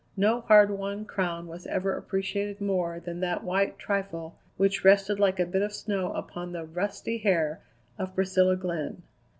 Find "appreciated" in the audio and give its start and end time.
1.95-2.59